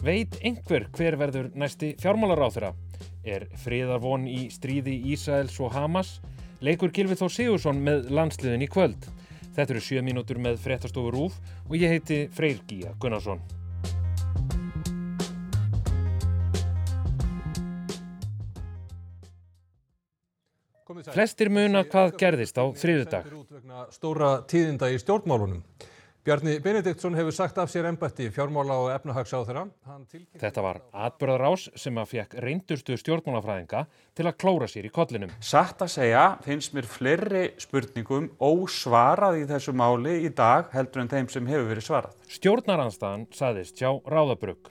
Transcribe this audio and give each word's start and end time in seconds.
Veit 0.00 0.38
einhver 0.40 0.86
hver 0.96 1.12
verður 1.20 1.50
næsti 1.60 1.90
fjármálaráþura? 2.00 2.70
Er 3.20 3.42
friðarvon 3.60 4.22
í 4.24 4.46
stríði 4.48 4.94
Ísraels 5.12 5.58
og 5.60 5.74
Hamas? 5.76 6.14
Leikur 6.64 6.88
Gilvið 6.96 7.20
Þó 7.20 7.26
Sigursson 7.34 7.82
með 7.84 8.08
landsliðin 8.08 8.64
í 8.64 8.68
kvöld. 8.72 9.04
Þetta 9.52 9.74
eru 9.74 9.82
7 9.84 10.04
mínútur 10.06 10.40
með 10.40 10.56
fréttastofur 10.64 11.18
Úf 11.26 11.36
og 11.66 11.76
ég 11.76 11.92
heiti 11.92 12.22
Freyr 12.32 12.62
Gíja 12.64 12.94
Gunnarsson. 12.96 13.44
Flestir 21.12 21.52
muna 21.52 21.84
hvað 21.84 22.16
gerðist 22.24 22.56
á 22.56 22.64
þriðudag. 22.72 23.28
Stóra 23.92 24.32
tíðinda 24.48 24.88
í 24.88 24.96
stjórnmálunum. 24.98 25.60
Bjarni 26.30 26.60
Benediktsson 26.62 27.16
hefur 27.18 27.34
sagt 27.34 27.56
af 27.58 27.72
sér 27.72 27.88
ennbætti 27.88 28.28
fjármála 28.30 28.76
og 28.78 28.90
efnahagsáþara. 28.94 29.64
Þetta 30.38 30.62
var 30.62 30.76
atbyrðarás 30.94 31.64
sem 31.74 31.96
að 31.98 32.12
fekk 32.12 32.36
reyndustu 32.44 32.94
stjórnmálafræðinga 33.00 33.80
til 34.14 34.26
að 34.30 34.36
klóra 34.38 34.68
sér 34.70 34.86
í 34.86 34.92
kollinum. 34.94 35.32
Satt 35.42 35.82
að 35.82 35.90
segja 35.96 36.20
finnst 36.44 36.76
mér 36.76 36.86
fleiri 36.86 37.42
spurningum 37.58 38.28
ósvarað 38.38 39.40
í 39.40 39.48
þessu 39.48 39.74
máli 39.74 40.20
í 40.28 40.30
dag 40.30 40.70
heldur 40.70 41.02
en 41.02 41.10
þeim 41.10 41.32
sem 41.34 41.50
hefur 41.50 41.66
verið 41.72 41.88
svarað. 41.88 42.14
Stjórnaranstaðan 42.36 43.26
saðist 43.34 43.82
hjá 43.82 43.90
Ráðabrugg. 44.06 44.70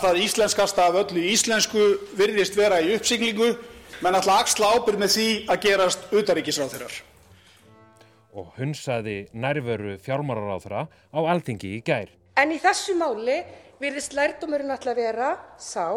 Það 0.00 0.22
íslenskasta 0.24 0.88
af 0.88 0.96
öllu 1.02 1.28
íslensku 1.34 1.84
virðist 2.16 2.56
vera 2.56 2.80
í 2.80 2.96
uppsiglingu 2.96 3.52
menn 4.00 4.16
alltaf 4.16 4.46
axla 4.46 4.72
ábyrg 4.78 5.04
með 5.04 5.16
því 5.18 5.30
að 5.44 5.62
gerast 5.68 6.08
utaríkisráþurar 6.08 7.00
og 8.38 8.52
hunsaði 8.58 9.16
nærveru 9.34 9.96
fjármáraráðra 10.04 10.86
á 10.88 11.18
alþingi 11.34 11.74
í 11.78 11.82
gær. 11.84 12.12
En 12.38 12.54
í 12.54 12.60
þessu 12.62 12.94
máli 12.98 13.40
virðist 13.82 14.14
lærdómurinn 14.14 14.74
alltaf 14.74 14.96
vera 14.98 15.32
sá 15.58 15.88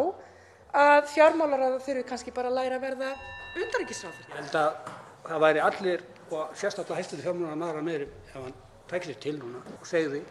að 0.72 1.08
fjármálaráða 1.12 1.82
þurfi 1.84 2.04
kannski 2.08 2.34
bara 2.34 2.50
að 2.50 2.58
læra 2.58 2.78
að 2.80 2.86
verða 2.86 3.12
undaríkisráður. 3.60 4.28
Ég 4.28 4.38
held 4.40 4.58
að 4.62 4.92
það 5.28 5.44
væri 5.46 5.64
allir 5.66 6.06
og 6.32 6.56
sérstaklega 6.56 7.00
hæstuði 7.00 7.26
fjármálaráða 7.26 7.60
maður 7.62 7.80
að 7.82 7.88
meðri 7.90 8.08
ef 8.08 8.38
hann 8.38 8.56
tækir 8.90 9.12
sér 9.12 9.20
til 9.26 9.36
núna 9.38 9.62
og 9.76 9.86
segði 9.88 10.22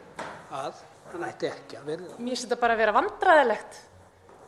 að 0.58 0.84
hann 1.12 1.28
ætti 1.28 1.50
ekki 1.52 1.80
að 1.80 1.90
verða. 1.94 2.18
Mér 2.18 2.34
finnst 2.34 2.48
þetta 2.48 2.62
bara 2.64 2.78
að 2.78 2.84
vera 2.84 2.98
vandræðilegt 2.98 3.82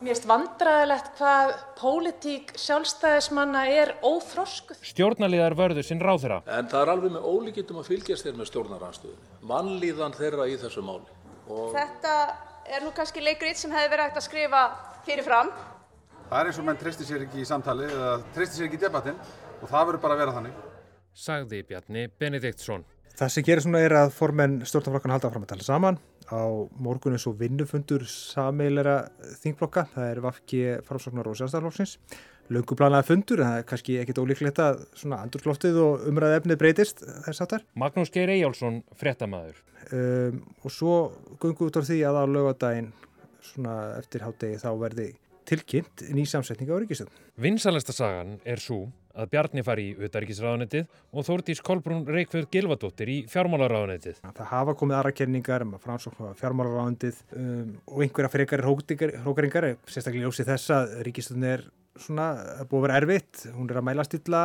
Mér 0.04 0.12
finnst 0.12 0.26
vandræðilegt 0.28 1.06
hvað 1.16 1.50
pólitík 1.78 2.50
sjálfstæðismanna 2.60 3.62
er 3.72 3.94
óþroskuð. 4.04 4.82
Stjórnarliðar 4.84 5.54
vörður 5.56 5.86
sinn 5.88 6.02
ráð 6.04 6.26
þeirra. 6.26 6.36
En 6.58 6.68
það 6.68 6.82
er 6.82 6.90
alveg 6.92 7.14
með 7.14 7.28
ólíkitum 7.30 7.78
að 7.80 7.88
fylgjast 7.88 8.26
þeir 8.26 8.34
með 8.36 8.50
stjórnaranstöðunni. 8.50 9.30
Mannlíðan 9.48 10.16
þeirra 10.18 10.48
í 10.52 10.58
þessu 10.60 10.84
máli. 10.84 11.16
Og... 11.48 11.72
Þetta 11.72 12.12
er 12.76 12.84
nú 12.84 12.92
kannski 12.98 13.24
leikrið 13.24 13.56
sem 13.62 13.72
hefði 13.72 13.94
verið 13.94 14.10
hægt 14.10 14.20
að 14.20 14.26
skrifa 14.26 14.62
fyrirfram. 15.08 15.54
Það 16.28 16.36
er 16.42 16.50
eins 16.50 16.60
og 16.60 16.68
menn 16.68 16.82
tristir 16.84 17.08
sér 17.08 17.24
ekki 17.24 17.40
í 17.40 17.48
samtali 17.48 17.88
eða 17.88 18.14
tristir 18.36 18.60
sér 18.60 18.68
ekki 18.68 18.82
í 18.82 18.84
debattinn 18.84 19.22
og 19.62 19.64
það 19.70 19.88
verður 19.88 20.02
bara 20.04 20.18
að 20.18 20.24
vera 20.26 20.36
þannig. 20.36 20.60
Sagði 21.16 21.64
Bjarni 21.70 22.10
Benediktsson. 22.20 22.84
Það 23.14 23.30
sem 23.30 23.46
gerir 23.46 23.62
svona 23.62 23.80
er 23.84 23.94
að 23.94 24.12
formenn 24.16 24.60
stjórnarflokkan 24.66 25.14
halda 25.14 25.30
fram 25.30 25.44
að 25.46 25.52
tala 25.52 25.66
saman 25.66 25.98
á 26.34 26.42
morgun 26.82 27.14
eins 27.14 27.26
og 27.30 27.36
vinnufundur 27.38 28.02
sameilera 28.10 29.04
þingblokka, 29.42 29.84
það 29.92 30.08
er 30.10 30.20
Vafki 30.24 30.62
framsóknar 30.88 31.28
og 31.30 31.36
sjálfstæðarflokksins 31.38 31.98
lönguplanlega 32.52 33.06
fundur, 33.06 33.40
en 33.40 33.48
það 33.48 33.58
er 33.60 33.66
kannski 33.68 33.98
ekkit 34.02 34.20
ólíklegt 34.20 34.58
að 34.60 34.82
svona 34.98 35.20
andurskloftið 35.24 35.78
og 35.80 36.08
umræða 36.10 36.40
efnið 36.40 36.58
breytist 36.60 37.04
þess 37.24 37.44
aftar. 37.44 37.64
Magnús 37.80 38.12
Geir 38.12 38.32
Eyjálsson, 38.34 38.82
frettamæður. 39.00 39.62
Um, 39.94 40.42
og 40.64 40.72
svo 40.72 40.96
gungum 41.40 41.68
við 41.68 41.70
út 41.70 41.78
á 41.80 41.82
því 41.88 42.00
að 42.08 42.20
á 42.20 42.24
lögadaginn 42.34 42.90
svona 43.44 43.78
eftir 44.00 44.24
hátegi 44.24 44.60
þá 44.60 44.70
verði 44.80 45.08
tilkynnt 45.48 46.04
nýsamsetninga 46.16 46.76
á 46.76 46.80
ríkistöðum. 46.82 47.24
Vinsalesta 47.40 47.96
sagan 47.96 48.38
er 48.48 48.60
svo 48.60 48.86
að 49.14 49.30
Bjarni 49.32 49.64
fari 49.66 49.86
í 49.90 49.94
utaríkisráðanettið 50.06 50.88
og 51.14 51.26
Þórtís 51.28 51.62
Kolbrún 51.64 52.04
Reykjörð 52.08 52.50
Gilvadóttir 52.54 53.12
í 53.12 53.16
fjármálaráðanettið. 53.30 54.20
Það 54.24 54.50
hafa 54.50 54.74
komið 54.80 54.98
aðra 54.98 55.14
kenningar 55.20 55.64
um 55.66 55.76
að 55.76 55.86
framsóknu 55.86 56.32
fjármálaráðanettið 56.40 57.22
um, 57.38 57.72
og 57.86 58.04
einhverja 58.06 58.32
frekar 58.32 58.64
hrókaringar, 58.64 59.70
sérstaklega 59.86 60.26
ljósi 60.26 60.46
þess 60.48 60.74
að 60.74 60.96
ríkistöðun 61.08 61.48
er 61.52 61.66
svona 62.00 62.28
búið 62.66 62.80
að 62.80 62.86
vera 62.88 62.96
erfitt, 63.02 63.44
hún 63.54 63.68
er 63.70 63.78
að 63.78 63.86
mæla 63.86 64.06
stilla, 64.06 64.40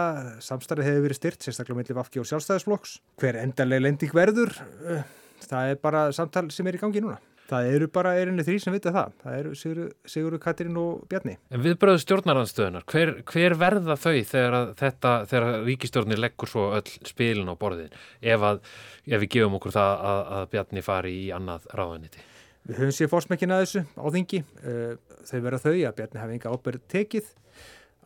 samstarfið 0.46 0.92
hefur 0.92 1.08
verið 1.08 1.20
styrt, 1.20 1.46
sérstaklega 1.46 1.80
mellir 1.80 1.98
Vafki 1.98 2.22
og 2.22 2.30
sjálfstæðisflokks. 2.30 3.00
Hver 3.22 3.40
endarlega 3.42 3.88
lending 3.88 4.14
verður, 4.14 4.54
uh, 4.86 5.02
það 5.48 5.74
er 5.74 5.82
bara 5.82 6.06
samtal 6.14 6.46
sem 6.54 6.70
er 6.70 6.78
í 6.78 6.84
gangi 6.84 7.02
núna. 7.02 7.18
Það 7.50 7.68
eru 7.74 7.88
bara 7.90 8.12
erinni 8.20 8.44
þrý 8.46 8.60
sem 8.62 8.74
vita 8.76 8.92
það. 8.94 9.14
Það 9.24 9.38
eru 9.40 9.52
Sigurður 9.58 9.94
Sigur, 10.14 10.36
Katrín 10.44 10.76
og 10.78 11.06
Bjarni. 11.10 11.36
En 11.50 11.64
við 11.64 11.78
bröðum 11.82 12.02
stjórnarhanstöðunar. 12.04 12.86
Hver, 12.92 13.12
hver 13.32 13.56
verða 13.58 13.96
þau 13.98 14.18
þegar 14.30 14.58
þetta, 14.78 15.14
þegar 15.32 15.48
ríkistjórnir 15.66 16.22
leggur 16.22 16.52
svo 16.52 16.68
öll 16.78 16.86
spilin 17.10 17.50
á 17.50 17.56
borðin 17.58 17.90
ef, 18.22 18.46
að, 18.52 18.62
ef 19.10 19.24
við 19.24 19.32
gefum 19.38 19.58
okkur 19.58 19.74
það 19.80 20.06
að, 20.12 20.22
að 20.38 20.48
Bjarni 20.54 20.86
fari 20.86 21.16
í 21.24 21.26
annað 21.34 21.66
ráðaniti? 21.74 22.26
Við 22.70 22.82
höfum 22.84 22.96
séð 23.00 23.12
fórsmekkin 23.16 23.56
að 23.56 23.66
þessu 23.66 23.86
á 23.98 24.06
þingi. 24.14 24.46
Eh, 24.70 24.96
þau 25.26 25.38
verða 25.48 25.64
þau 25.66 25.74
að 25.74 25.96
Bjarni 25.98 26.22
hafi 26.22 26.38
enga 26.38 26.54
ábyrð 26.54 26.88
tekið. 26.94 27.36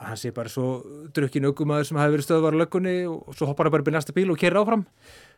Hann 0.04 0.20
sé 0.20 0.32
bara 0.36 0.52
svo 0.52 0.68
drukkin 1.16 1.48
augumæður 1.48 1.90
sem 1.90 2.00
hafi 2.00 2.16
verið 2.16 2.28
stöðvar 2.30 2.56
á 2.56 2.62
löggunni 2.64 2.96
og 3.08 3.36
svo 3.36 3.48
hoppar 3.50 3.68
hann 3.68 3.76
bara 3.76 3.84
upp 3.84 3.92
í 3.92 3.96
næsta 3.96 4.16
bíl 4.16 4.30
og 4.32 4.40
kerra 4.40 4.64
áfram. 4.64 4.86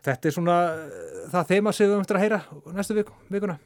Þetta 0.06 0.30
er 0.30 0.36
svona 0.38 0.60
eh, 0.78 1.24
það 1.34 1.56
þema 1.56 1.74
sem 1.74 1.88
við 1.88 1.96
höfum 1.96 2.06
eftir 2.06 2.20
að 2.20 2.28
heyra 2.28 2.44
næstu 2.78 3.00
vikuna. 3.02 3.58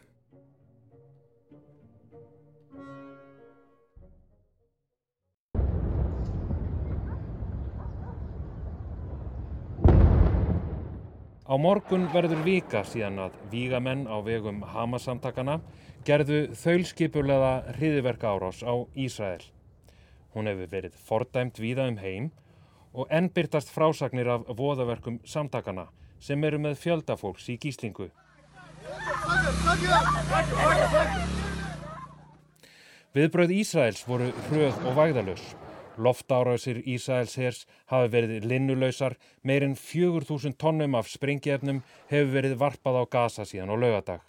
Á 11.49 11.57
morgun 11.57 12.03
verður 12.13 12.43
vika 12.45 12.83
síðan 12.85 13.15
að 13.23 13.37
vígamenn 13.49 14.03
á 14.05 14.21
vegum 14.21 14.59
Hamas-samtakana 14.69 15.55
gerðu 16.05 16.51
þaulskipulega 16.53 17.73
hriðiverka 17.73 18.35
árás 18.35 18.59
á 18.61 18.77
Ísrael. 18.93 19.41
Hún 20.35 20.45
hefur 20.45 20.69
verið 20.69 20.99
fordæmt 21.07 21.57
víða 21.57 21.88
um 21.89 21.97
heim 22.03 22.27
og 22.93 23.09
ennbyrtast 23.09 23.73
frásagnir 23.73 24.29
af 24.29 24.45
voðaverkum 24.59 25.17
samtakana 25.25 25.88
sem 26.21 26.43
eru 26.45 26.59
með 26.61 26.77
fjöldafólks 26.83 27.49
í 27.49 27.57
gíslingu. 27.57 28.11
Viðbröð 33.17 33.55
Ísraels 33.57 34.05
voru 34.05 34.29
hröð 34.51 34.85
og 34.85 35.01
vægðalös. 35.01 35.49
Loftárásir 35.99 36.79
Ísæls 36.87 37.35
hers 37.37 37.65
hafi 37.91 38.09
verið 38.15 38.47
linnulausar, 38.47 39.17
meirinn 39.43 39.75
4.000 39.75 40.55
tónnum 40.57 40.95
af 40.97 41.11
sprengjefnum 41.11 41.83
hefur 42.09 42.33
verið 42.37 42.57
varpað 42.63 43.01
á 43.01 43.03
Gaza 43.11 43.45
síðan 43.45 43.73
á 43.73 43.77
lögadag. 43.77 44.21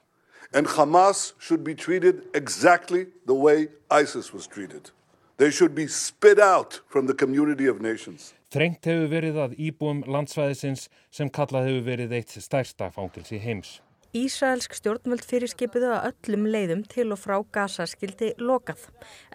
And 0.52 0.66
Hamas 0.66 1.34
should 1.38 1.62
be 1.62 1.74
treated 1.74 2.26
exactly 2.34 3.06
the 3.26 3.34
way 3.34 3.68
ISIS 3.90 4.32
was 4.34 4.46
treated. 4.46 4.90
They 5.36 5.50
should 5.50 5.74
be 5.74 5.86
spit 5.86 6.38
out 6.38 6.80
from 6.88 7.06
the 7.06 7.14
community 7.14 7.66
of 7.66 7.80
nations. 7.80 8.34
Þrengt 8.50 8.84
hefur 8.84 9.06
verið 9.08 9.36
að 9.38 9.54
íbúum 9.62 10.02
landsvæðisins 10.10 10.88
sem 11.14 11.30
kallað 11.30 11.70
hefur 11.70 11.86
verið 11.86 12.16
eitt 12.18 12.34
stærsta 12.34 12.90
fangils 12.90 13.30
í 13.30 13.38
heims. 13.38 13.78
Ísraelsk 14.16 14.74
stjórnvöld 14.74 15.22
fyrirskipuðu 15.22 15.92
að 15.94 16.08
öllum 16.08 16.48
leiðum 16.50 16.80
til 16.90 17.06
og 17.14 17.20
frá 17.22 17.36
Gaza 17.54 17.84
skildi 17.86 18.32
lokað. 18.42 18.88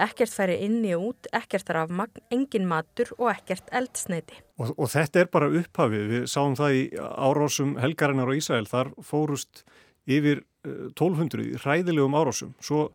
Ekkert 0.03 0.33
færi 0.35 0.57
inni 0.65 0.91
og 0.97 1.05
út, 1.13 1.29
ekkert 1.35 1.71
rafmagn, 1.71 2.19
engin 2.33 2.67
matur 2.67 3.13
og 3.15 3.29
ekkert 3.31 3.71
eldsneiti. 3.71 4.41
Og, 4.59 4.73
og 4.75 4.91
þetta 4.91 5.23
er 5.23 5.31
bara 5.31 5.47
upphafið. 5.61 6.05
Við 6.11 6.27
sáum 6.31 6.57
það 6.59 6.81
í 6.81 6.83
árásum 6.99 7.77
helgarinnar 7.79 8.31
á 8.31 8.35
Ísrael. 8.35 8.67
Þar 8.67 8.91
fórust 8.99 9.63
yfir 10.11 10.43
1200 10.67 11.45
eh, 11.45 11.55
hræðilegum 11.63 12.19
árásum. 12.19 12.51
Svo 12.59 12.89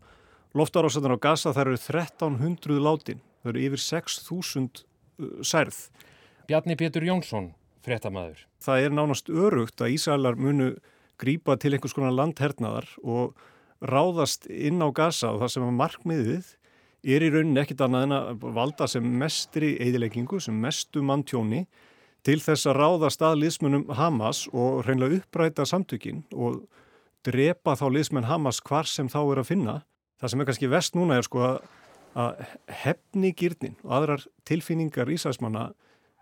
loftarásannar 0.53 1.17
á 1.17 1.23
Gaza 1.23 1.55
þar 1.57 1.73
eru 1.73 1.81
1300 1.81 2.77
látin. 2.77 3.25
Það 3.41 3.55
eru 3.55 3.65
yfir 3.71 3.85
6000 3.87 4.85
eh, 4.85 5.35
særð. 5.41 5.83
Bjarni 6.45 6.77
Pétur 6.77 7.09
Jónsson, 7.09 7.53
frettamæður. 7.81 8.45
Það 8.61 8.85
er 8.85 8.97
nánast 9.01 9.29
örugt 9.33 9.81
að 9.81 9.95
Ísraelar 9.97 10.37
munu 10.37 10.75
grýpa 11.21 11.57
til 11.61 11.75
einhvers 11.75 11.95
konar 11.95 12.15
landhernaðar 12.17 12.89
og 13.03 13.37
ráðast 13.81 14.47
inn 14.49 14.81
á 14.81 14.89
gasa 14.93 15.31
og 15.33 15.41
það 15.41 15.53
sem 15.53 15.67
er 15.67 15.77
markmiðið 15.77 16.49
er 17.01 17.25
í 17.25 17.31
rauninni 17.33 17.61
ekkit 17.63 17.81
annað 17.85 18.05
en 18.05 18.15
að 18.17 18.43
valda 18.57 18.87
sem 18.89 19.05
mestri 19.21 19.73
eðileggingu, 19.81 20.39
sem 20.41 20.57
mestu 20.61 21.01
manntjóni 21.05 21.65
til 22.25 22.37
þess 22.41 22.69
að 22.69 22.77
ráðast 22.77 23.23
að 23.25 23.39
liðsmunum 23.41 23.87
Hamas 23.97 24.45
og 24.53 24.83
reynilega 24.85 25.21
uppræta 25.21 25.65
samtökin 25.65 26.21
og 26.33 26.61
drepa 27.25 27.73
þá 27.77 27.87
liðsmenn 27.95 28.29
Hamas 28.29 28.61
hvar 28.65 28.89
sem 28.89 29.09
þá 29.09 29.19
er 29.23 29.41
að 29.41 29.49
finna. 29.49 29.75
Það 30.21 30.33
sem 30.33 30.41
er 30.41 30.49
kannski 30.49 30.69
vest 30.69 30.97
núna 30.97 31.17
er 31.17 31.25
sko 31.25 31.41
að, 31.47 31.61
að 32.13 32.43
hefni 32.83 33.33
gyrnin 33.37 33.77
og 33.81 33.95
aðrar 33.97 34.27
tilfinningar 34.45 35.09
Ísæsmanna 35.09 35.71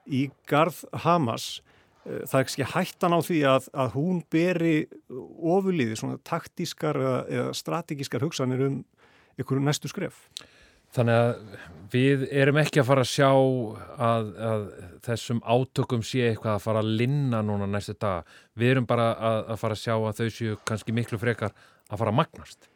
í 0.08 0.30
garð 0.48 0.86
Hamas 1.04 1.58
það 2.06 2.38
er 2.40 2.46
ekki 2.46 2.70
hættan 2.74 3.16
á 3.16 3.20
því 3.26 3.40
að, 3.50 3.68
að 3.84 3.92
hún 3.98 4.22
beri 4.32 4.76
ofurliði, 5.10 5.98
svona 6.00 6.20
taktískar 6.28 7.00
eða, 7.00 7.20
eða 7.28 7.58
strategískar 7.58 8.24
hugsanir 8.26 8.64
um 8.68 8.80
ykkur 9.40 9.62
næstu 9.64 9.92
skref. 9.92 10.24
Þannig 10.96 11.20
að 11.22 11.60
við 11.94 12.24
erum 12.34 12.58
ekki 12.64 12.82
að 12.82 12.88
fara 12.88 13.04
að 13.06 13.12
sjá 13.12 13.30
að, 13.30 14.32
að 14.50 14.64
þessum 15.06 15.42
átökum 15.46 16.02
sé 16.06 16.32
eitthvað 16.32 16.56
að 16.56 16.64
fara 16.64 16.82
að 16.82 16.96
linna 17.02 17.44
núna 17.46 17.68
næstu 17.70 17.94
dag. 18.02 18.26
Við 18.58 18.74
erum 18.74 18.90
bara 18.90 19.12
að, 19.14 19.40
að 19.54 19.62
fara 19.62 19.78
að 19.78 19.84
sjá 19.84 19.94
að 20.00 20.22
þau 20.22 20.34
séu 20.34 20.58
kannski 20.66 20.96
miklu 20.98 21.22
frekar 21.22 21.54
að 21.54 22.02
fara 22.02 22.14
að 22.14 22.20
magnast. 22.24 22.70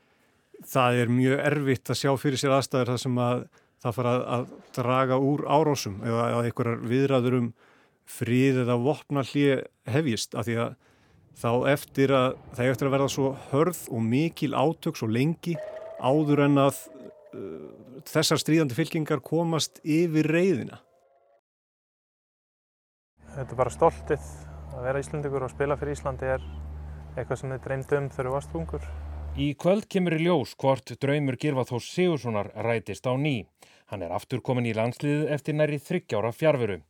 Það 0.69 1.01
er 1.01 1.11
mjög 1.11 1.43
erfitt 1.49 1.89
að 1.89 2.01
sjá 2.03 2.11
fyrir 2.21 2.41
sér 2.41 2.55
aðstæður 2.59 2.93
þar 2.93 3.01
sem 3.01 3.19
að 3.25 3.43
það 3.83 3.97
fara 3.97 4.13
að, 4.13 4.23
að 4.35 4.73
draga 4.77 5.19
úr 5.31 5.45
árásum 5.49 5.97
eða, 6.05 6.27
eða 6.29 6.43
einhverjar 6.47 6.85
viðræður 6.93 7.39
um 7.39 7.49
frið 8.09 8.63
eða 8.63 8.79
vopna 8.81 9.23
hlið 9.25 9.63
hefjist 9.89 10.35
af 10.35 10.47
því 10.47 10.57
að 10.63 10.73
þá 11.39 11.51
eftir 11.73 12.13
að 12.13 12.35
það 12.57 12.71
eftir 12.71 12.89
að 12.89 12.95
verða 12.95 13.11
svo 13.13 13.29
hörð 13.51 13.83
og 13.89 14.03
mikil 14.05 14.53
átök 14.53 14.99
svo 14.99 15.09
lengi 15.09 15.55
áður 16.03 16.45
en 16.47 16.59
að 16.65 16.81
uh, 17.33 17.69
þessar 18.09 18.41
stríðandi 18.41 18.77
fylkingar 18.77 19.23
komast 19.25 19.79
yfir 19.83 20.29
reyðina. 20.29 20.81
Þetta 23.33 23.49
er 23.49 23.57
bara 23.57 23.73
stoltið 23.73 24.27
að 24.73 24.83
vera 24.85 25.01
Íslandingur 25.01 25.47
og 25.47 25.53
spila 25.53 25.77
fyrir 25.79 25.97
Íslandi 25.97 26.29
er 26.35 26.45
eitthvað 27.15 27.39
sem 27.39 27.53
þið 27.55 27.65
dreymd 27.65 27.97
um 27.97 28.11
þegar 28.13 28.29
þú 28.29 28.35
varst 28.35 28.55
ungur. 28.59 28.85
Í 29.33 29.47
kvöld 29.57 29.87
kemur 29.89 30.13
í 30.13 30.25
ljós 30.27 30.53
hvort 30.61 30.93
draumur 31.01 31.39
Girvathós 31.41 31.87
Sigurssonar 31.89 32.51
rætist 32.67 33.07
á 33.09 33.17
ný. 33.17 33.47
Hann 33.89 34.05
er 34.05 34.13
aftur 34.13 34.43
komin 34.45 34.67
í 34.69 34.75
landslið 34.77 35.25
eftir 35.33 35.57
næri 35.57 35.79
þryggjára 35.81 36.29
fjárveru. 36.37 36.83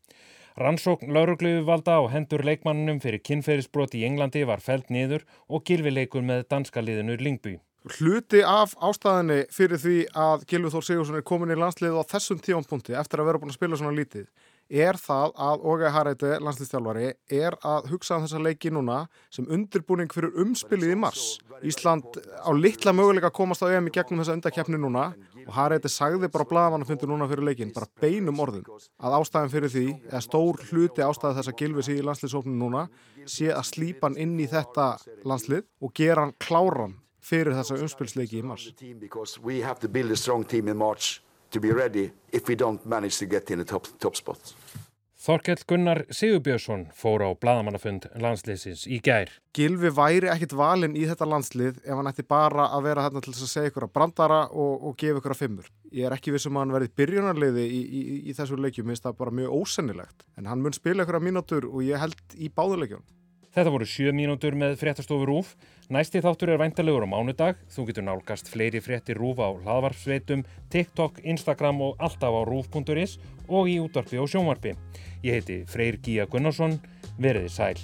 Rannsókn 0.53 1.09
laurugluðu 1.09 1.63
valda 1.65 1.95
á 1.97 2.01
hendur 2.13 2.43
leikmannunum 2.45 2.99
fyrir 3.01 3.23
kynferðisbrot 3.25 3.95
í 3.97 4.03
Englandi 4.05 4.43
var 4.45 4.61
felt 4.61 4.91
niður 4.93 5.23
og 5.49 5.63
gilvileikur 5.65 6.21
með 6.21 6.43
danska 6.53 6.83
liðinu 6.85 7.15
Lingby. 7.17 7.55
Hluti 7.97 8.43
af 8.45 8.75
ástæðinni 8.77 9.39
fyrir 9.51 9.81
því 9.81 9.95
að 10.13 10.45
Gilvi 10.47 10.69
Þór 10.71 10.85
Sigursson 10.87 11.17
er 11.17 11.25
komin 11.25 11.51
í 11.51 11.57
landsliðu 11.57 11.99
á 11.99 12.09
þessum 12.13 12.39
tífampunkti 12.39 12.93
eftir 12.95 13.19
að 13.19 13.31
vera 13.31 13.41
búin 13.41 13.51
að 13.51 13.57
spila 13.57 13.79
svona 13.81 13.97
lítið 13.97 14.29
er 14.73 14.97
það 14.97 15.33
að 15.37 15.65
Ógæði 15.69 15.91
Haræti, 15.93 16.29
landslýstjálfari, 16.41 17.09
er 17.29 17.57
að 17.61 17.89
hugsa 17.91 18.17
um 18.17 18.23
þessa 18.25 18.41
leiki 18.41 18.71
núna 18.73 19.03
sem 19.33 19.45
undirbúning 19.45 20.09
fyrir 20.13 20.33
umspilið 20.41 20.95
í 20.95 20.97
mars. 20.97 21.25
Ísland 21.61 22.17
á 22.41 22.49
litla 22.57 22.93
möguleika 22.95 23.29
að 23.29 23.37
komast 23.37 23.61
á 23.61 23.69
EM 23.69 23.91
í 23.91 23.93
gegnum 23.93 24.23
þessa 24.23 24.37
undakefni 24.39 24.79
núna 24.81 25.11
og 25.43 25.53
Haræti 25.53 25.91
sagði 25.91 26.31
bara 26.33 26.47
bladamannafundur 26.49 27.11
núna 27.11 27.27
fyrir 27.29 27.45
leikin, 27.45 27.73
bara 27.75 27.89
beinum 28.01 28.41
orðin, 28.41 28.65
að 28.97 29.17
ástæðin 29.19 29.53
fyrir 29.53 29.73
því, 29.73 29.85
eða 30.09 30.23
stór 30.25 30.61
hluti 30.71 31.05
ástæði 31.05 31.39
þess 31.39 31.51
að 31.53 31.59
Gilvi 31.61 31.85
sé 31.85 31.97
í 31.99 32.05
landslýsóknu 32.07 32.55
núna, 32.57 32.87
sé 33.29 33.51
að 33.53 33.69
slípa 33.69 34.09
hann 34.09 34.19
inn 34.19 34.37
í 34.39 34.49
þetta 34.49 34.93
landslið 35.27 35.67
og 35.83 35.93
gera 35.97 36.25
hann 36.25 36.35
kláran 36.41 36.97
fyrir 37.23 37.55
þessa 37.55 37.77
umspilsleiki 37.79 38.41
í 38.41 38.47
mars 38.47 38.71
to 41.53 41.61
be 41.61 41.71
ready 41.73 42.11
if 42.31 42.49
we 42.49 42.55
don't 42.55 42.85
manage 42.85 43.17
to 43.19 43.25
get 43.25 43.51
in 43.51 43.59
the 43.59 43.65
top, 43.65 43.87
top 43.99 44.15
spot. 44.15 44.53
Þorkell 45.23 45.61
Gunnar 45.63 46.01
Sigurbjörnsson 46.11 46.89
fór 46.99 47.21
á 47.23 47.31
bladamannafund 47.39 48.09
landsliðsins 48.19 48.81
í 48.91 48.97
gær. 48.99 49.29
Gilvi 49.55 49.87
væri 49.95 50.27
ekkit 50.27 50.51
valinn 50.59 50.97
í 50.99 51.05
þetta 51.07 51.29
landslið 51.31 51.77
ef 51.79 51.93
hann 51.95 52.09
ætti 52.09 52.25
bara 52.27 52.65
að 52.75 52.89
vera 52.89 53.05
hérna 53.05 53.21
til 53.23 53.31
þess 53.31 53.45
að 53.45 53.53
segja 53.53 53.71
ykkur 53.71 53.85
að 53.87 53.93
brandara 53.95 54.41
og, 54.51 54.73
og 54.83 54.97
gefa 54.99 55.21
ykkur 55.21 55.35
að 55.37 55.39
fimmur. 55.45 55.69
Ég 55.95 56.09
er 56.09 56.17
ekki 56.17 56.33
vissum 56.35 56.59
að 56.59 56.65
hann 56.65 56.75
verið 56.75 56.95
byrjunarliði 56.99 57.63
í, 57.63 57.79
í, 57.79 58.01
í, 58.03 58.17
í 58.27 58.35
þessu 58.35 58.59
leikjum, 58.59 58.89
minnst 58.91 59.07
það 59.07 59.15
bara 59.21 59.37
mjög 59.39 59.55
ósennilegt. 59.61 60.27
En 60.35 60.51
hann 60.51 60.65
mun 60.65 60.75
spila 60.75 61.07
ykkur 61.07 61.21
að 61.21 61.27
mínútur 61.29 61.69
og 61.71 61.85
ég 61.87 62.03
held 62.03 62.35
í 62.35 62.51
báðuleikjum. 62.51 63.07
Þetta 63.53 63.69
voru 63.69 63.85
sjö 63.85 64.09
mínútur 64.17 64.55
með 64.57 64.79
fréttastofur 64.81 65.29
Rúf. 65.29 65.51
Næsti 65.93 66.23
þáttur 66.25 66.55
er 66.55 66.61
væntalegur 66.61 67.05
á 67.05 67.09
mánudag. 67.11 67.59
Þú 67.69 67.85
getur 67.89 68.07
nálgast 68.07 68.49
fleiri 68.49 68.81
fréttir 68.81 69.19
Rúf 69.21 69.37
á 69.37 69.53
hlaðvarpsveitum, 69.53 70.41
TikTok, 70.73 71.21
Instagram 71.21 71.83
og 71.85 72.01
alltaf 72.01 72.33
á 72.33 72.41
rúf.is 72.49 73.19
og 73.45 73.69
í 73.69 73.77
útvarpi 73.83 74.17
og 74.17 74.31
sjónvarpi. 74.33 74.73
Ég 75.21 75.37
heiti 75.37 75.61
Freyr 75.69 76.01
Gíja 76.01 76.25
Gunnarsson. 76.25 76.79
Veriði 77.21 77.53
sæl. 77.53 77.77